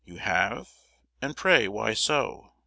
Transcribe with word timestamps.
"You 0.03 0.15
have; 0.17 0.67
and, 1.21 1.37
pray, 1.37 1.67
why 1.67 1.93
so?" 1.93 2.53